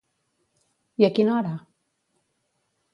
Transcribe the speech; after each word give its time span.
I 1.03 1.07
a 1.09 1.11
quina 1.19 1.37
hora? 1.37 1.55